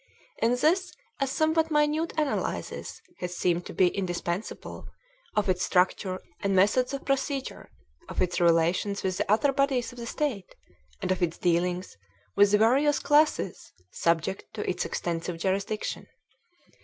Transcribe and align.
In 0.41 0.53
this 0.55 0.95
a 1.19 1.27
somewhat 1.27 1.69
minute 1.69 2.11
analysis 2.17 3.03
has 3.19 3.37
seemed 3.37 3.67
to 3.67 3.73
be 3.75 3.91
indispen 3.91 4.43
sable 4.43 4.87
of 5.35 5.47
its 5.47 5.63
structure 5.63 6.19
and 6.39 6.55
methods 6.55 6.91
of 6.91 7.05
procedure, 7.05 7.69
of 8.09 8.19
its 8.19 8.39
relations 8.41 9.03
with 9.03 9.17
the 9.17 9.31
other 9.31 9.53
bodies 9.53 9.91
of 9.91 9.99
the 9.99 10.07
State 10.07 10.55
and 11.03 11.11
of 11.11 11.21
its 11.21 11.37
dealings 11.37 11.97
with 12.35 12.49
the 12.51 12.57
various 12.57 12.97
classes 12.97 13.73
subject 13.91 14.51
to 14.55 14.67
its 14.67 14.85
extensive 14.85 15.37
jurisdiction. 15.37 16.07